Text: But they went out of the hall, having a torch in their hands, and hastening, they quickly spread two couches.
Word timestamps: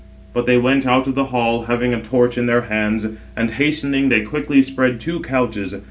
But 0.33 0.47
they 0.47 0.57
went 0.57 0.87
out 0.87 1.05
of 1.05 1.13
the 1.13 1.25
hall, 1.25 1.65
having 1.65 1.93
a 1.93 2.01
torch 2.01 2.35
in 2.35 2.47
their 2.47 2.61
hands, 2.61 3.05
and 3.35 3.51
hastening, 3.51 4.09
they 4.09 4.21
quickly 4.21 4.63
spread 4.63 4.99
two 4.99 5.19
couches. 5.19 5.75